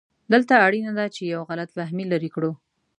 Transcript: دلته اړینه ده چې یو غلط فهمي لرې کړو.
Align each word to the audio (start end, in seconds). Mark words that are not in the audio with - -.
دلته 0.33 0.53
اړینه 0.65 0.91
ده 0.97 1.05
چې 1.15 1.21
یو 1.33 1.41
غلط 1.49 1.69
فهمي 1.77 2.05
لرې 2.11 2.29
کړو. 2.35 2.51